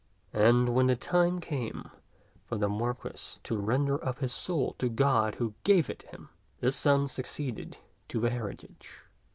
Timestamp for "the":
0.87-0.95, 2.57-2.67, 8.19-8.31